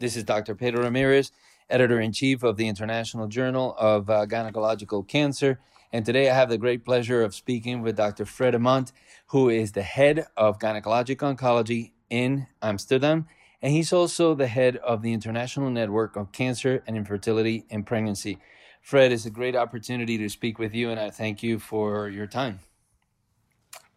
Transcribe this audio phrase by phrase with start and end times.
[0.00, 0.54] This is Dr.
[0.54, 1.30] Pedro Ramirez,
[1.68, 5.60] editor in chief of the International Journal of uh, Gynecological Cancer.
[5.92, 8.24] And today I have the great pleasure of speaking with Dr.
[8.24, 8.92] Fred Amant,
[9.26, 13.26] who is the head of gynecologic oncology in Amsterdam.
[13.60, 18.38] And he's also the head of the International Network of Cancer and Infertility and Pregnancy.
[18.80, 22.26] Fred, it's a great opportunity to speak with you, and I thank you for your
[22.26, 22.60] time.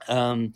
[0.10, 0.52] Um,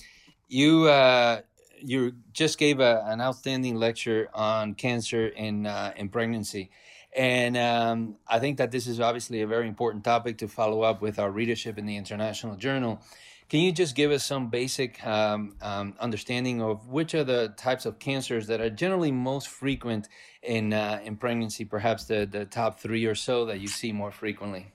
[0.49, 1.39] you uh,
[1.79, 6.69] you just gave a, an outstanding lecture on cancer in uh, in pregnancy,
[7.15, 11.01] and um, I think that this is obviously a very important topic to follow up
[11.01, 13.01] with our readership in the International Journal.
[13.49, 17.85] Can you just give us some basic um, um, understanding of which are the types
[17.85, 20.09] of cancers that are generally most frequent
[20.43, 21.63] in uh, in pregnancy?
[21.63, 24.67] Perhaps the the top three or so that you see more frequently.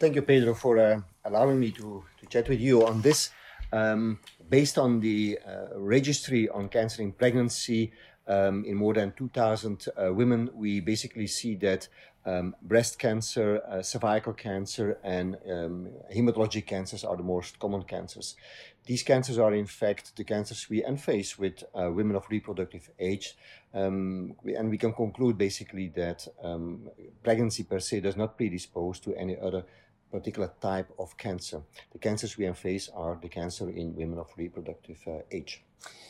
[0.00, 3.30] Thank you, Pedro, for uh, allowing me to to chat with you on this.
[3.72, 4.18] Um,
[4.52, 7.90] based on the uh, registry on cancer in pregnancy
[8.26, 11.88] um, in more than 2,000 uh, women, we basically see that
[12.26, 18.36] um, breast cancer, uh, cervical cancer, and um, hematologic cancers are the most common cancers.
[18.84, 23.34] These cancers are, in fact, the cancers we face with uh, women of reproductive age.
[23.72, 26.90] Um, and we can conclude basically that um,
[27.22, 29.64] pregnancy per se does not predispose to any other
[30.12, 31.62] particular type of cancer.
[31.92, 35.64] The cancers we face are the cancer in women of reproductive uh, age.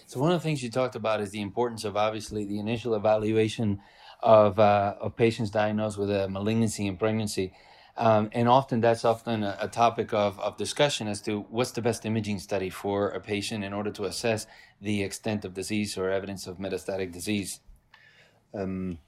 [0.07, 2.95] So one of the things you talked about is the importance of obviously the initial
[2.95, 3.81] evaluation
[4.21, 7.53] of, uh, of patients diagnosed with a malignancy in pregnancy.
[7.97, 11.83] Um, and often that's often a, a, topic of, of discussion as to what's the
[11.83, 14.47] best imaging study for a patient in order to assess
[14.81, 17.61] the extent of disease or evidence of metastatic disease.
[18.55, 18.99] Um,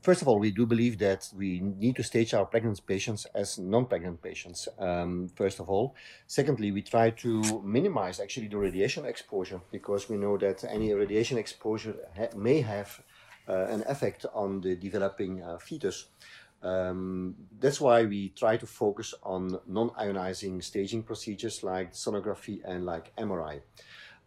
[0.00, 3.58] First of all, we do believe that we need to stage our pregnant patients as
[3.58, 5.96] non-pregnant patients, um, first of all.
[6.26, 11.36] Secondly, we try to minimize actually the radiation exposure because we know that any radiation
[11.36, 13.00] exposure ha may have
[13.48, 16.06] uh, an effect on the developing uh, fetus.
[16.62, 23.14] Um, that's why we try to focus on non-ionizing staging procedures like sonography and like
[23.16, 23.60] MRI.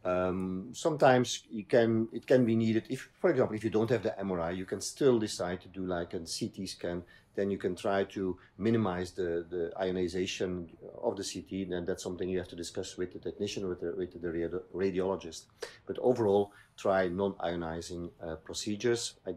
[0.04, 4.04] Um, sometimes you can it can be needed if, for example, if you don't have
[4.04, 7.04] the MRI, you can still decide to do like a CT scan.
[7.34, 10.70] Then you can try to minimize the, the ionization
[11.02, 13.94] of the CT, and that's something you have to discuss with the technician, with the,
[13.96, 15.46] with the radiologist.
[15.86, 19.32] But overall, try non-ionizing uh, procedures, uh,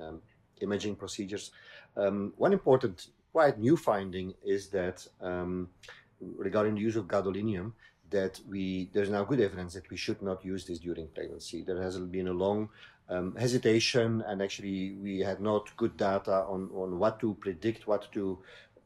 [0.00, 0.22] um,
[0.60, 1.50] imaging procedures.
[1.96, 5.68] Um, one important, quite new finding is that um,
[6.20, 7.72] regarding the use of gadolinium,
[8.10, 11.62] that we there's now good evidence that we should not use this during pregnancy.
[11.62, 12.68] There has been a long
[13.08, 18.10] um, hesitation, and actually we had not good data on on what to predict, what
[18.12, 18.38] to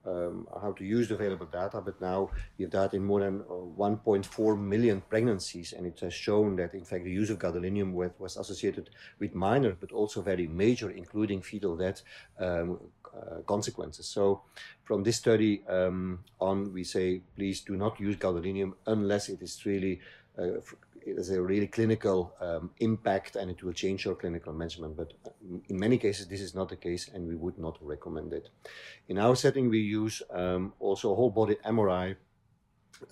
[0.07, 1.81] um, how to use the available data.
[1.81, 6.15] But now we have data in more than uh, 1.4 million pregnancies, and it has
[6.15, 10.47] shown that in fact the use of gadolinium was associated with minor but also very
[10.47, 12.03] major, including fetal death,
[12.39, 12.79] um,
[13.13, 14.07] uh, consequences.
[14.07, 14.43] So
[14.85, 19.67] from this study um, on, we say, please do not use gadolinium unless it is
[19.67, 20.01] really
[20.39, 20.61] uh,
[21.11, 24.97] it has a really clinical um, impact and it will change your clinical management.
[24.97, 25.13] But
[25.69, 28.49] in many cases, this is not the case and we would not recommend it.
[29.09, 32.17] In our setting, we use um, also whole body MRI,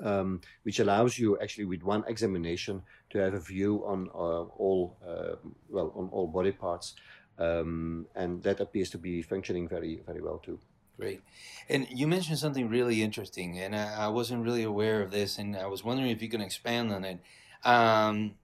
[0.00, 4.96] um, which allows you actually with one examination to have a view on uh, all,
[5.06, 5.36] uh,
[5.68, 6.94] well, on all body parts.
[7.38, 10.58] Um, and that appears to be functioning very, very well too.
[10.98, 11.22] Great.
[11.68, 15.56] And you mentioned something really interesting, and I, I, wasn't really aware of this, and
[15.56, 17.20] I was wondering if you can expand on it.
[17.64, 18.34] Um,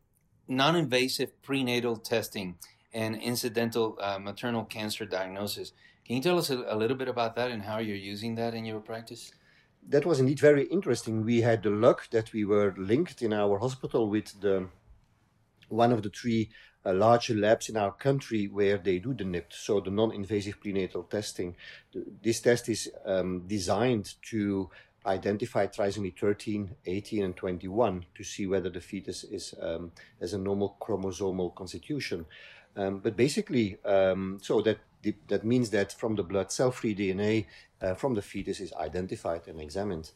[0.48, 2.56] non invasive prenatal testing
[2.92, 5.72] and incidental uh, maternal cancer diagnosis.
[6.06, 8.54] Can you tell us a, a little bit about that and how you're using that
[8.54, 9.32] in your practice?
[9.88, 11.24] That was indeed very interesting.
[11.24, 14.68] We had the luck that we were linked in our hospital with the
[15.68, 16.50] one of the three
[16.86, 21.02] uh, larger labs in our country where they do the NIPT, so the non-invasive prenatal
[21.02, 21.56] testing.
[22.22, 24.70] This test is um, designed to
[25.06, 30.38] identify trisomy 13, 18, and 21 to see whether the fetus is um, has a
[30.38, 32.26] normal chromosomal constitution.
[32.76, 34.78] Um, but basically, um, so that
[35.28, 37.46] that means that from the blood, cell-free DNA
[37.82, 40.10] uh, from the fetus is identified and examined.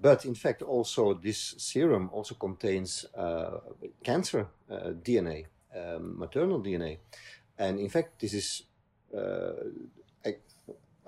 [0.00, 3.58] But in fact, also this serum also contains uh,
[4.04, 5.46] cancer uh, DNA,
[5.76, 6.98] um, maternal DNA,
[7.58, 8.62] and in fact, this is
[9.16, 9.52] uh,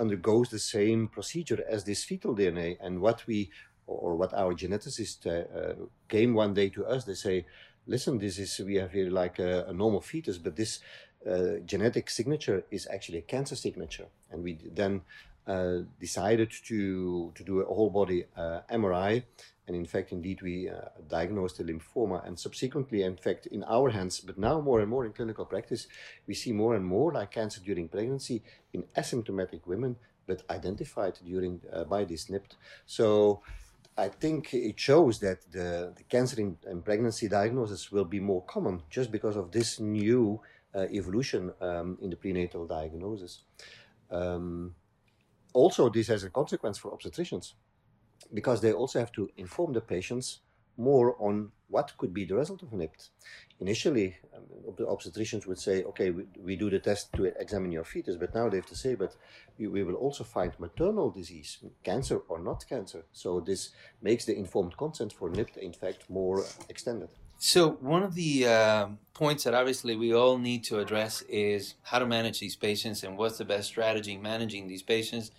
[0.00, 2.78] undergoes the same procedure as this fetal DNA.
[2.80, 3.50] And what we,
[3.86, 5.74] or what our geneticist uh, uh,
[6.08, 7.46] came one day to us, they say,
[7.86, 10.80] listen, this is, we have here like a, a normal fetus, but this
[11.28, 14.06] uh, genetic signature is actually a cancer signature.
[14.30, 15.02] And we then
[15.46, 19.24] uh, decided to, to do a whole body uh, MRI
[19.70, 23.88] and in fact, indeed, we uh, diagnosed the lymphoma, and subsequently, in fact, in our
[23.90, 25.86] hands, but now more and more in clinical practice,
[26.26, 29.94] we see more and more like cancer during pregnancy in asymptomatic women,
[30.26, 32.56] but identified during uh, by this NIPT.
[32.84, 33.42] So
[33.96, 38.42] I think it shows that the, the cancer in, in, pregnancy diagnosis will be more
[38.46, 40.40] common just because of this new
[40.74, 43.44] uh, evolution um, in the prenatal diagnosis.
[44.10, 44.74] Um,
[45.52, 47.52] also, this has a consequence for obstetricians
[48.32, 50.40] because they also have to inform the patients
[50.76, 53.10] more on what could be the result of NIPT.
[53.60, 54.42] Initially, um,
[54.76, 58.34] the obstetricians would say, okay, we, we, do the test to examine your fetus, but
[58.34, 59.14] now they have to say, but
[59.58, 63.04] we, we, will also find maternal disease, cancer or not cancer.
[63.12, 63.70] So this
[64.02, 67.10] makes the informed consent for NIPT, in fact, more extended.
[67.38, 71.98] So one of the uh, points that obviously we all need to address is how
[71.98, 75.30] to manage these patients and what's the best strategy managing these patients.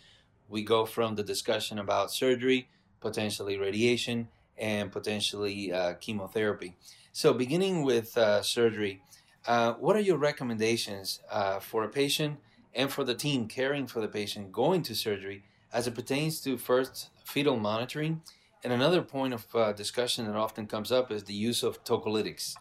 [0.52, 2.68] We go from the discussion about surgery,
[3.00, 4.28] potentially radiation,
[4.58, 6.76] and potentially uh, chemotherapy.
[7.14, 9.02] So, beginning with uh, surgery,
[9.48, 12.38] uh, what are your recommendations uh, for a patient
[12.76, 15.44] and for the team caring for the patient going to surgery
[15.74, 18.22] as it pertains to first fetal monitoring?
[18.64, 22.56] And another point of uh, discussion that often comes up is the use of tocolytics.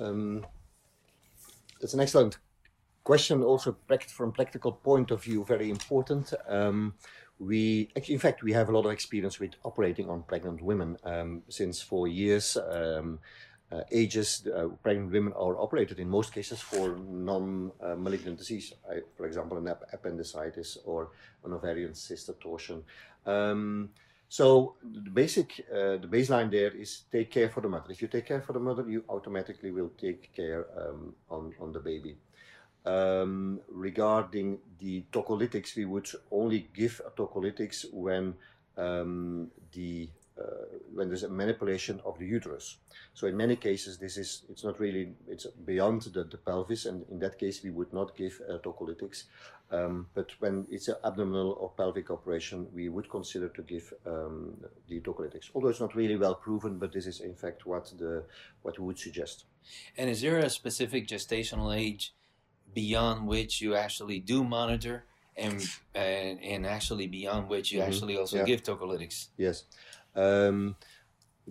[0.00, 0.46] Um,
[1.80, 2.38] that's an excellent
[3.08, 3.74] question, also
[4.18, 6.34] from practical point of view, very important.
[6.46, 6.94] Um,
[7.48, 11.30] we in fact we have a lot of experience with operating on pregnant women um,
[11.48, 12.46] since four years.
[12.76, 13.18] Um,
[13.70, 16.84] uh, ages uh, pregnant women are operated in most cases for
[17.30, 21.00] non-malignant uh, disease I, for example an ap appendicitis or
[21.44, 22.78] an ovarian cyst torsion.
[23.26, 23.90] Um,
[24.38, 24.46] so
[25.06, 27.90] the basic uh, the baseline there is take care for the mother.
[27.94, 31.72] If you take care for the mother you automatically will take care um, on, on
[31.76, 32.14] the baby
[32.88, 38.34] um, regarding the tocolytics, we would only give a tocolytics when
[38.76, 40.08] um, the
[40.40, 42.76] uh, when there's a manipulation of the uterus.
[43.12, 47.04] So in many cases, this is it's not really it's beyond the, the pelvis, and
[47.10, 49.24] in that case, we would not give uh, tocolytics.
[49.70, 54.56] Um, but when it's an abdominal or pelvic operation, we would consider to give um,
[54.88, 55.50] the tocolytics.
[55.54, 58.24] Although it's not really well proven, but this is in fact what the
[58.62, 59.44] what we would suggest.
[59.98, 62.14] And is there a specific gestational age
[62.74, 65.04] beyond which you actually do monitor
[65.36, 67.88] and and, and actually beyond which you mm-hmm.
[67.88, 68.44] actually also yeah.
[68.44, 69.28] give tocolytics.
[69.36, 69.64] Yes.
[70.14, 70.76] Um,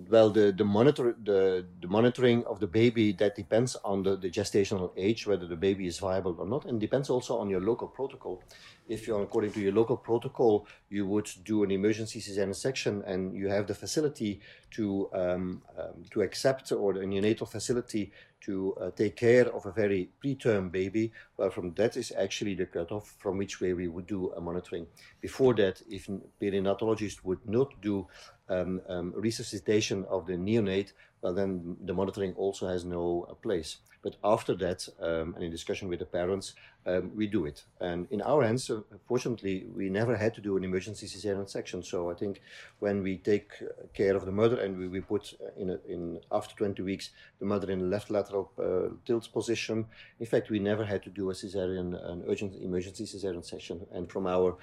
[0.09, 4.29] well, the, the monitor the, the monitoring of the baby that depends on the, the
[4.29, 7.87] gestational age, whether the baby is viable or not, and depends also on your local
[7.87, 8.43] protocol.
[8.87, 13.35] If you're according to your local protocol, you would do an emergency cesarean section, and
[13.35, 14.39] you have the facility
[14.71, 18.11] to um, um, to accept or the neonatal facility
[18.47, 22.65] to uh, take care of a very preterm baby, well, from that is actually the
[22.65, 24.87] cutoff from which way we would do a monitoring.
[25.21, 26.07] Before that, if
[26.41, 28.07] perinatologist would not do
[28.49, 33.77] um, um, resuscitation of the neonate, well, then the monitoring also has no uh, place.
[34.03, 36.53] But after that, um, and in discussion with the parents,
[36.85, 37.63] um, we do it.
[37.81, 41.83] And in our hands, uh, fortunately, we never had to do an emergency cesarean section.
[41.83, 42.41] So I think
[42.79, 43.51] when we take
[43.93, 47.09] care of the mother and we, we put in, a, in after 20 weeks
[47.39, 49.85] the mother in a left lateral uh, tilt position,
[50.19, 53.85] in fact, we never had to do a cesarean, an urgent emergency cesarean section.
[53.91, 54.57] And from our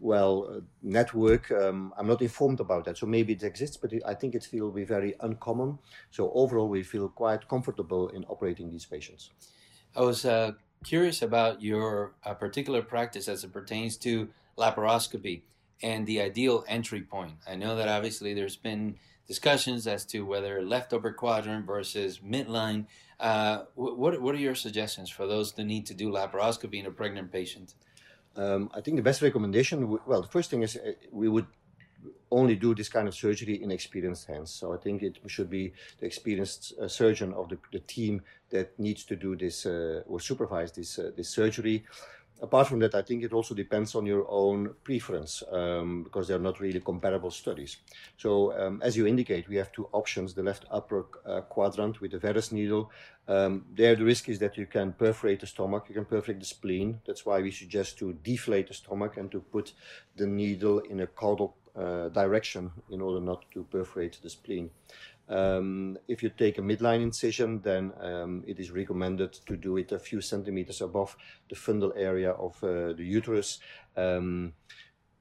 [0.00, 2.96] well uh, network um, i'm not informed about that.
[2.96, 5.78] So maybe it exists but i think it will be very uncommon.
[6.10, 9.30] So overall we feel quite comfortable in operating these patients.
[9.94, 10.52] I was uh,
[10.84, 15.42] curious about your uh, particular practice as it pertains to laparoscopy
[15.82, 17.34] and the ideal entry point.
[17.46, 22.86] I know that obviously there's been discussions as to whether left upper quadrant versus midline.
[23.18, 26.90] Uh, what, what are your suggestions for those that need to do laparoscopy in a
[26.90, 27.74] pregnant patient
[28.36, 31.46] um, I think the best recommendation, well, the first thing is uh, we would
[32.30, 34.50] only do this kind of surgery in experienced hands.
[34.50, 38.78] So I think it should be the experienced uh, surgeon of the, the, team that
[38.78, 41.84] needs to do this uh, or supervise this uh, this surgery
[42.42, 46.38] apart from that, I think it also depends on your own preference um, because they're
[46.38, 47.78] not really comparable studies.
[48.16, 52.12] So um, as you indicate, we have two options, the left upper uh, quadrant with
[52.12, 52.90] the Veress needle.
[53.28, 56.46] Um, there the risk is that you can perforate the stomach, you can perforate the
[56.46, 57.00] spleen.
[57.06, 59.72] That's why we suggest to deflate the stomach and to put
[60.16, 64.70] the needle in a caudal uh, direction in order not to perforate the spleen.
[65.30, 69.92] Um, if you take a midline incision, then um, it is recommended to do it
[69.92, 71.16] a few centimeters above
[71.48, 73.60] the fundal area of uh, the uterus.
[73.96, 74.54] Um,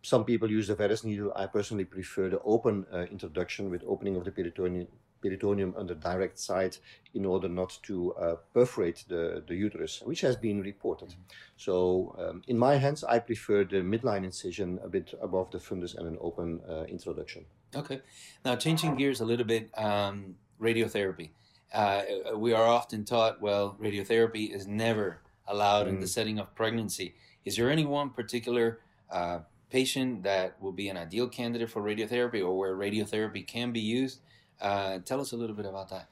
[0.01, 1.31] some people use the Veress needle.
[1.35, 4.87] I personally prefer the open uh, introduction with opening of the peritoneum,
[5.21, 6.79] peritoneum under direct sight
[7.13, 11.13] in order not to uh, perforate the, the uterus, which has been reported.
[11.57, 15.95] So um, in my hands, I prefer the midline incision a bit above the fundus
[15.95, 17.45] and an open uh, introduction.
[17.75, 18.01] Okay.
[18.43, 21.29] Now, changing gears a little bit, um, radiotherapy.
[21.73, 22.01] Uh,
[22.35, 25.89] we are often taught, well, radiotherapy is never allowed mm.
[25.89, 26.09] in the mm.
[26.09, 27.15] setting of pregnancy.
[27.45, 28.79] Is there any one particular
[29.11, 33.79] uh, patient that will be an ideal candidate for radiotherapy or where radiotherapy can be
[33.79, 34.19] used?
[34.59, 36.07] Uh, tell us a little bit about that.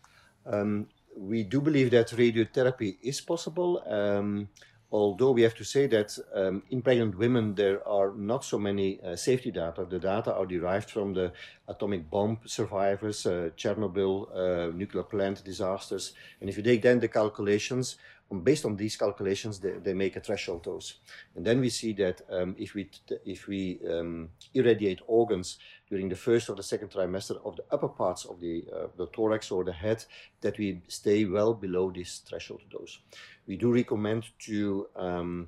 [0.46, 3.84] Um, we do believe that radiotherapy is possible.
[3.88, 4.50] Um,
[4.92, 9.00] although we have to say that um, in pregnant women there are not so many
[9.02, 9.86] uh, safety data.
[9.90, 11.34] The data are derived from the
[11.68, 16.14] atomic bomb survivors, uh, Chernobyl, uh, nuclear plant disasters.
[16.40, 17.98] And if you take then the calculations,
[18.44, 20.96] based on these calculations, they, they make a threshold dose.
[21.36, 22.90] And then we see that um, if we,
[23.26, 25.58] if we um, irradiate organs
[25.90, 29.08] during the first or the second trimester of the upper parts of the, uh, the
[29.08, 30.04] thorax or the head,
[30.42, 33.00] that we stay well below this threshold dose.
[33.48, 35.48] We do recommend to, um,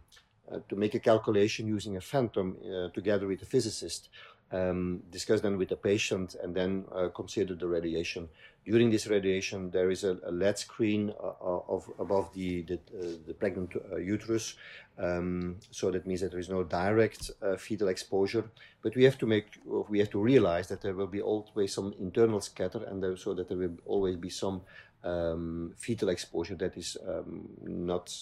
[0.50, 4.10] uh, to make a calculation using a phantom uh, together with a physicist
[4.52, 8.30] um, discuss them with the patient and then uh, consider the radiation.
[8.66, 12.75] During this radiation, there is a, a lead screen uh, uh, of above the the,
[12.75, 14.56] uh, the pregnant uterus,
[14.98, 18.44] um, so that means that there is no direct fetal exposure.
[18.82, 19.48] But we have to make
[19.89, 23.34] we have to realize that there will be always some internal scatter, and there, so
[23.34, 24.62] that there will always be some
[25.03, 28.13] um, fetal exposure that is um, not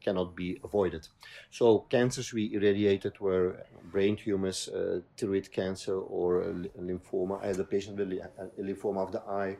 [0.00, 1.08] cannot be avoided.
[1.50, 6.42] So cancers we irradiated were brain tumors, uh, thyroid cancer, or
[6.78, 7.42] lymphoma.
[7.42, 9.56] Had a patient with a lymphoma of the eye.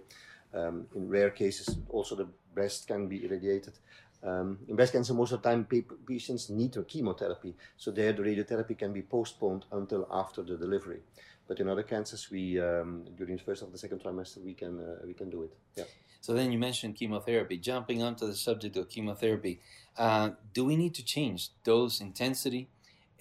[0.55, 3.75] Um, in rare cases, also the breast can be irradiated.
[4.23, 5.67] Um, in breast cancer, most of the time
[6.07, 11.01] patients need chemotherapy, so there the radiotherapy can be postponed until after the delivery.
[11.47, 14.81] But in other cancers, we um, during the first or the second trimester, we can
[14.81, 15.53] uh, we can do it.
[15.77, 15.85] Yeah.
[16.27, 17.57] So then you mentioned chemotherapy.
[17.57, 19.61] Jumping onto the subject of chemotherapy,
[19.97, 22.67] uh, do we need to change dose intensity?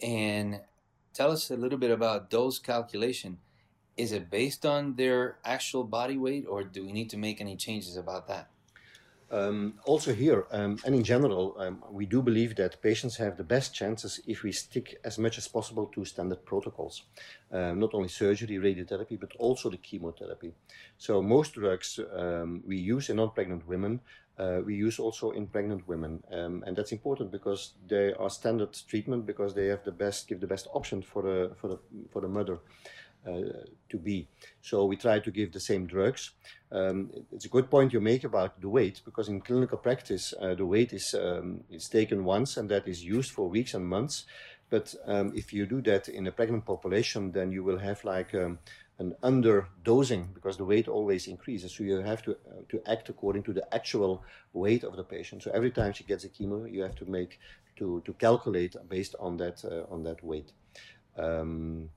[0.01, 0.61] And
[1.13, 3.37] tell us a little bit about dose calculation.
[3.95, 7.55] Is it based on their actual body weight, or do we need to make any
[7.55, 8.49] changes about that?
[9.35, 13.43] Um, also here, um, and in general, um, we do believe that patients have the
[13.43, 17.03] best chances if we stick as much as possible to standard protocols.
[17.51, 20.53] Um, not only surgery, radiotherapy, but also the chemotherapy.
[20.97, 23.99] So most drugs um, we use in non-pregnant women,
[24.37, 26.23] uh, we use also in pregnant women.
[26.31, 30.39] Um, and that's important because they are standard treatment because they have the best, give
[30.39, 31.79] the best option for the, for the,
[32.11, 32.59] for the mother.
[33.25, 34.27] Uh, to be.
[34.61, 36.31] So we try to give the same drugs.
[36.71, 40.53] Um, it's a good point you make about the weight because in clinical practice uh,
[40.53, 44.25] the weight is um, taken once and that is used for weeks and months.
[44.69, 48.35] But um, if you do that in a pregnant population, then you will have like
[48.35, 48.59] um,
[48.99, 51.75] an underdosing because the weight always increases.
[51.75, 55.41] So you have to uh, to act according to the actual weight of the patient.
[55.41, 57.39] So every time she gets a chemo, you have to make
[57.77, 60.51] to to calculate based on that uh, on that weight.
[61.17, 61.89] Um,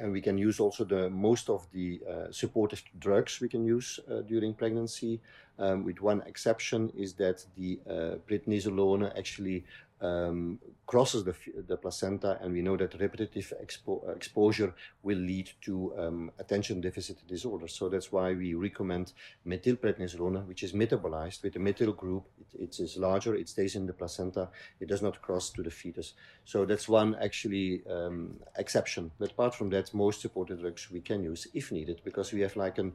[0.00, 4.00] and we can use also the most of the uh, supportive drugs we can use
[4.10, 5.20] uh, during pregnancy.
[5.58, 7.92] Um, with one exception is that the uh,
[8.26, 9.64] prednisolone actually
[10.00, 11.34] um, crosses the,
[11.68, 17.18] the placenta, and we know that repetitive expo exposure will lead to um, attention deficit
[17.28, 17.68] disorder.
[17.68, 19.12] So that's why we recommend
[19.46, 22.24] methylprednisolone, which is metabolized with the methyl group.
[22.40, 24.48] It, it is larger, it stays in the placenta,
[24.80, 26.14] it does not cross to the fetus.
[26.44, 29.10] So that's one actually um, exception.
[29.18, 32.56] But apart from that, most supportive drugs we can use if needed, because we have
[32.56, 32.92] like an,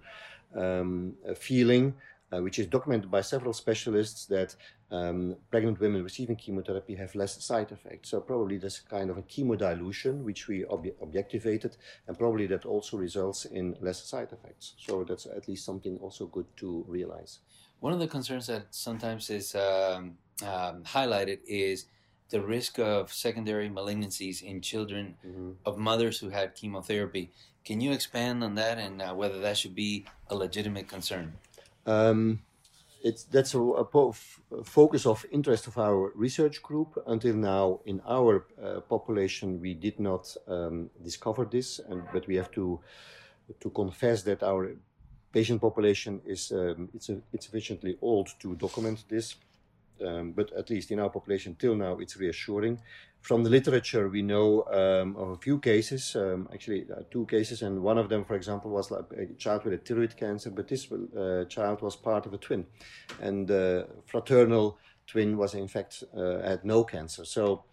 [0.55, 1.93] um, a feeling
[2.33, 4.55] uh, which is documented by several specialists that
[4.91, 8.09] um, pregnant women receiving chemotherapy have less side effects.
[8.09, 11.77] So probably there's kind of a chemodilution, which we ob objectivated,
[12.07, 14.73] and probably that also results in less side effects.
[14.77, 17.39] So that's at least something also good to realize.
[17.79, 21.85] One of the concerns that sometimes is um, um, highlighted is
[22.29, 25.55] the risk of secondary malignancies in children mm -hmm.
[25.63, 27.31] of mothers who had chemotherapy.
[27.63, 31.33] Can you expand on that and uh, whether that should be a legitimate concern?
[31.85, 32.39] Um,
[33.03, 34.13] it's that's a, a,
[34.63, 36.97] focus of interest of our research group.
[37.05, 42.35] Until now, in our uh, population, we did not um, discover this, and but we
[42.35, 42.79] have to
[43.59, 44.71] to confess that our
[45.31, 49.35] patient population is um, it's a, it's sufficiently old to document this.
[50.03, 52.81] Um, but at least in our population till now, it's reassuring.
[53.21, 57.61] From the literature, we know um, of a few cases, um, actually uh, two cases,
[57.63, 60.67] and one of them, for example, was like a child with a thyroid cancer, but
[60.67, 62.65] this uh, child was part of a twin,
[63.21, 67.25] and the fraternal twin was in fact uh, had no cancer.
[67.25, 67.63] So,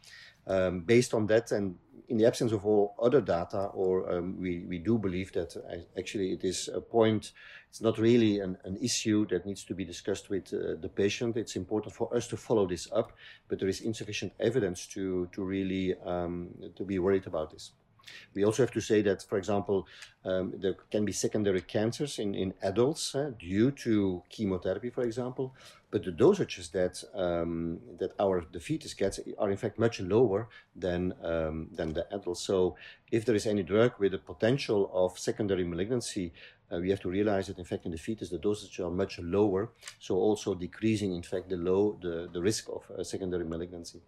[0.46, 1.76] um, based on that, and
[2.12, 5.78] in the absence of all other data, or um, we, we do believe that uh,
[5.98, 7.32] actually it is a point,
[7.70, 11.38] it's not really an, an issue that needs to be discussed with uh, the patient.
[11.38, 13.12] It's important for us to follow this up,
[13.48, 17.72] but there is insufficient evidence to, to really um, to be worried about this.
[18.34, 19.86] We also have to say that, for example,
[20.24, 25.54] um, there can be secondary cancers in, in adults uh, due to chemotherapy, for example,
[25.90, 30.48] but the dosages that um, that our the fetus gets are in fact much lower
[30.74, 32.42] than um, than the adults.
[32.42, 32.76] So,
[33.10, 36.32] if there is any drug with the potential of secondary malignancy,
[36.72, 39.18] uh, we have to realize that in fact in the fetus the dosages are much
[39.18, 44.00] lower, so also decreasing in fact the low the, the risk of uh, secondary malignancy.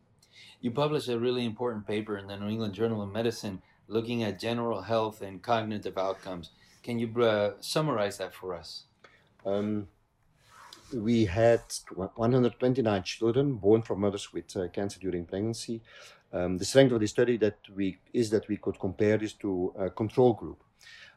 [0.60, 4.38] You published a really important paper in the New England Journal of Medicine looking at
[4.38, 6.50] general health and cognitive outcomes.
[6.82, 8.84] Can you uh, summarize that for us?
[9.44, 9.88] Um,
[10.92, 11.60] we had
[11.94, 15.80] 129 children born from mothers with uh, cancer during pregnancy.
[16.32, 19.72] Um, the strength of the study that we is that we could compare this to
[19.78, 20.62] a control group.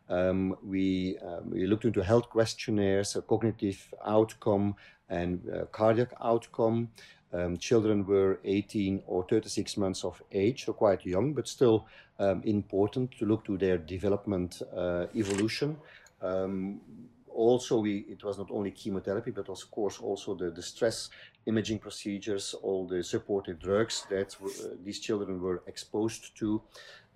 [0.10, 4.76] Um, we, um, we looked into health questionnaires, cognitive outcome,
[5.10, 6.90] and uh, cardiac outcome.
[7.34, 11.86] Um, children were 18 or 36 months of age, so quite young, but still
[12.20, 15.78] um, important to look to their development uh, evolution.
[16.22, 16.80] Um,
[17.38, 21.10] also, we, it was not only chemotherapy, but of course also the, the stress
[21.46, 26.62] imaging procedures, all the supportive drugs that uh, these children were exposed to.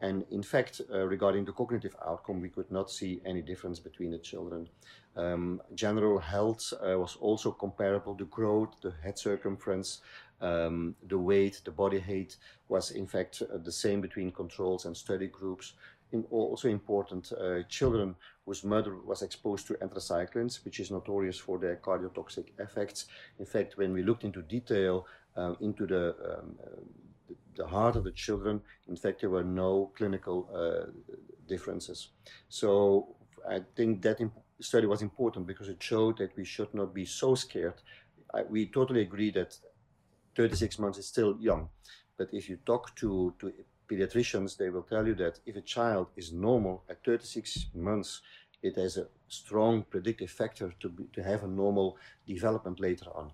[0.02, 4.12] And in fact, uh, regarding the cognitive outcome, we could not see any difference between
[4.12, 4.68] the children.
[5.16, 8.16] Um, general health uh, was also comparable.
[8.16, 10.02] The growth, the head circumference,
[10.42, 12.36] um, the weight, the body height
[12.68, 15.74] was in fact uh, the same between controls and study groups.
[16.14, 18.16] In also important, uh, children
[18.46, 23.06] whose mother was exposed to anthracyclines, which is notorious for their cardiotoxic effects.
[23.40, 25.06] In fact, when we looked into detail
[25.38, 26.56] um, into the, um,
[27.56, 30.92] the heart of the children, in fact, there were no clinical uh,
[31.48, 32.10] differences.
[32.50, 33.16] So
[33.50, 34.20] I think that
[34.60, 37.82] study was important because it showed that we should not be so scared.
[38.34, 39.58] I, we totally agree that
[40.36, 41.70] 36 months is still young,
[42.18, 43.52] but if you talk to, to
[43.90, 48.22] pediatricians, they will tell you that if a child is normal at 36 months,
[48.64, 51.98] it has a strong predictive factor to, be, to have a normal
[52.28, 53.32] development later on.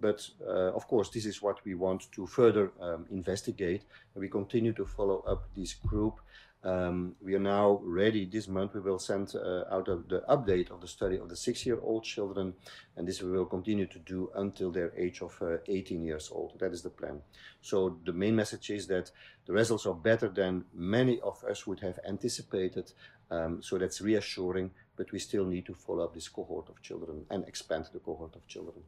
[0.00, 3.84] But uh, of course, this is what we want to further um, investigate.
[4.14, 6.20] We continue to follow up this group
[6.62, 8.26] um, we are now ready.
[8.26, 12.04] This month we will send uh, out the update of the study of the six-year-old
[12.04, 12.52] children,
[12.96, 16.58] and this we will continue to do until their age of uh, 18 years old.
[16.60, 17.22] That is the plan.
[17.62, 19.10] So the main message is that
[19.46, 22.92] the results are better than many of us would have anticipated.
[23.30, 27.24] Um, so that's reassuring, but we still need to follow up this cohort of children
[27.30, 28.82] and expand the cohort of children.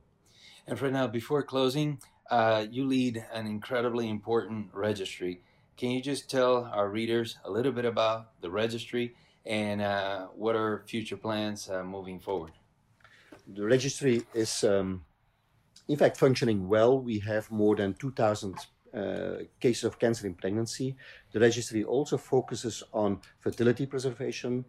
[0.66, 5.42] And for now, before closing, uh, you lead an incredibly important registry.
[5.76, 10.54] Can you just tell our readers a little bit about the registry and uh, what
[10.54, 12.52] are future plans uh, moving forward?
[13.46, 15.04] The registry is, um,
[15.88, 17.00] in fact, functioning well.
[17.00, 18.54] We have more than 2,000
[18.94, 20.96] uh, cases of cancer in pregnancy.
[21.32, 24.64] The registry also focuses on fertility preservation.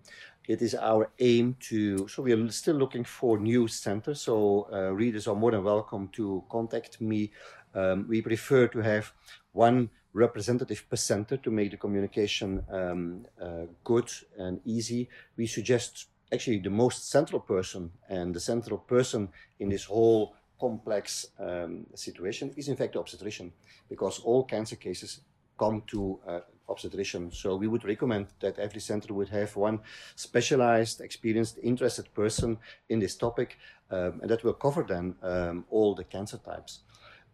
[0.45, 4.91] It is our aim to, so we are still looking for new centers, so uh,
[4.91, 7.31] readers are more than welcome to contact me.
[7.73, 9.13] Um, we prefer to have
[9.53, 15.07] one representative per center to make the communication um, uh, good and easy.
[15.37, 19.29] We suggest actually the most central person and the central person
[19.59, 23.51] in this whole complex um, situation is in fact the obstetrician
[23.89, 25.21] because all cancer cases
[25.57, 26.39] come to uh,
[26.69, 27.31] obstetrician.
[27.31, 29.79] So we would recommend that every center would have one
[30.15, 32.57] specialized, experienced, interested person
[32.89, 33.57] in this topic
[33.91, 36.79] um, and that will cover then um, all the cancer types.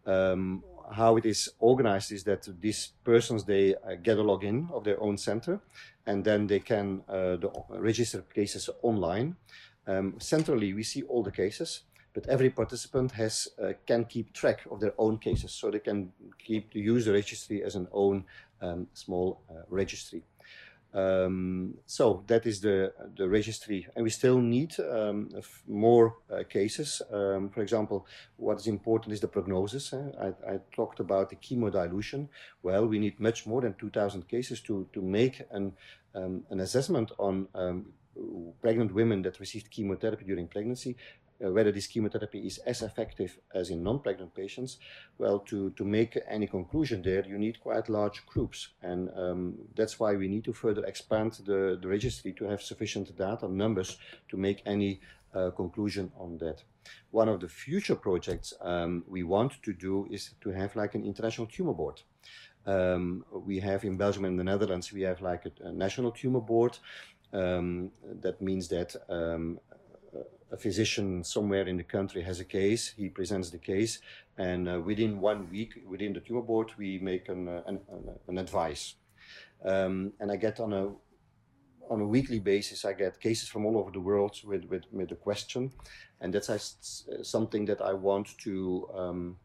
[0.06, 4.84] Um, how it is organized is that these persons they uh, get a login of
[4.84, 5.60] their own center
[6.06, 9.36] and then they can uh, the, register cases online
[9.86, 11.82] um, centrally we see all the cases
[12.14, 16.12] but every participant has uh, can keep track of their own cases so they can
[16.38, 18.24] keep the user registry as an own
[18.60, 20.22] um, small uh, registry
[20.92, 25.30] um, so that is the the registry, and we still need um,
[25.68, 27.00] more uh, cases.
[27.12, 29.92] Um, for example, what is important is the prognosis.
[29.92, 30.02] Eh?
[30.20, 32.28] I, I, talked about the chemodilution.
[32.62, 35.72] Well, we need much more than 2,000 cases to to make an
[36.14, 37.86] um, an assessment on um,
[38.60, 40.96] pregnant women that received chemotherapy during pregnancy.
[41.44, 44.78] Uh, whether this chemotherapy is as effective as in non-pregnant patients,
[45.18, 48.68] well, to, to make any conclusion there, you need quite large groups.
[48.82, 53.16] And um, that's why we need to further expand the, the registry to have sufficient
[53.16, 53.98] data numbers
[54.28, 55.00] to make any
[55.34, 56.62] uh, conclusion on that.
[57.10, 61.04] One of the future projects um, we want to do is to have like an
[61.04, 62.02] international tumor board.
[62.66, 66.40] Um, we have in Belgium and the Netherlands, we have like a, a national tumor
[66.40, 66.78] board.
[67.32, 69.60] Um, that means that um,
[70.52, 74.00] a physician somewhere in the country has a case, he presents the case,
[74.36, 77.80] and uh, within one week, within the tumor board, we make an, uh, an,
[78.28, 78.94] an, advice.
[79.64, 80.90] Um, and I get on a
[81.90, 85.10] on a weekly basis, I get cases from all over the world with, with, with
[85.10, 85.72] a question.
[86.20, 89.36] And that's uh, something that I want to, um,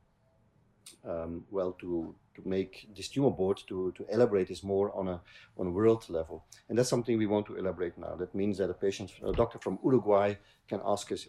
[1.08, 5.22] um, well, to, to make this tumor board to, to elaborate this more on a,
[5.58, 6.46] on a world level.
[6.70, 8.16] And that's something we want to elaborate now.
[8.16, 10.36] That means that a patient, a doctor from Uruguay
[10.68, 11.28] can ask us,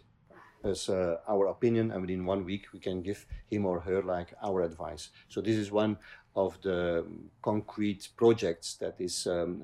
[0.63, 4.33] us uh, our opinion and within one week we can give him or her like
[4.43, 5.09] our advice.
[5.29, 5.97] So this is one
[6.35, 7.05] of the
[7.41, 9.63] concrete projects that is um,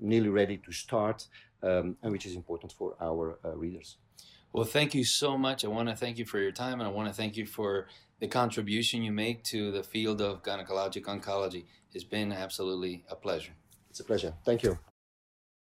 [0.00, 1.26] nearly ready to start
[1.62, 3.96] um, and which is important for our uh, readers.
[4.56, 5.66] Well, thank you so much.
[5.66, 7.88] I want to thank you for your time and I want to thank you for
[8.20, 11.66] the contribution you make to the field of gynecologic oncology.
[11.92, 13.52] It's been absolutely a pleasure.
[13.90, 14.32] It's a pleasure.
[14.46, 14.78] Thank you.